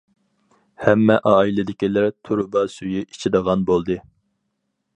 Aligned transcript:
ھەممە 0.85 1.17
ئائىلىدىكىلەر 1.31 2.09
تۇرۇبا 2.29 2.65
سۈيى 2.77 3.05
ئىچىدىغان 3.05 3.69
بولدى. 3.71 3.99